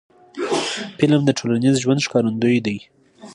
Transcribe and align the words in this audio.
فلم 0.97 1.21
د 1.25 1.29
ټولنیز 1.39 1.75
ژوند 1.83 2.03
ښکارندوی 2.05 2.57
دی 2.65 2.77